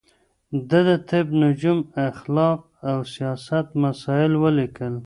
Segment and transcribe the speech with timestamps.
[0.69, 2.59] ده د طب، نجوم، اخلاق
[2.89, 4.93] او سياست مسايل وليکل